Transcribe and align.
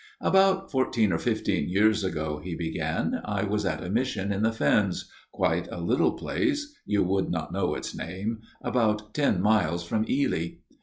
"About 0.19 0.71
fourteen 0.71 1.13
or 1.13 1.19
fifteen 1.19 1.69
years 1.69 2.03
ago," 2.03 2.39
he 2.43 2.55
began," 2.55 3.21
I 3.23 3.43
was 3.43 3.67
at 3.67 3.83
a 3.83 3.89
mission 3.91 4.31
in 4.31 4.41
the 4.41 4.51
Fens 4.51 5.07
quite 5.31 5.67
a 5.71 5.79
little 5.79 6.13
place 6.13 6.73
you 6.87 7.03
would 7.03 7.29
not 7.29 7.53
know 7.53 7.75
its 7.75 7.93
name 7.95 8.39
about 8.63 9.13
ten 9.13 9.39
miles 9.43 9.83
from 9.83 10.05
Ely. 10.09 10.53